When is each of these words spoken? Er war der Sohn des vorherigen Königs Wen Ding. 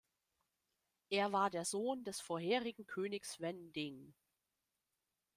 Er 1.11 1.31
war 1.31 1.51
der 1.51 1.63
Sohn 1.63 2.03
des 2.03 2.21
vorherigen 2.21 2.87
Königs 2.87 3.39
Wen 3.39 3.71
Ding. 3.71 4.15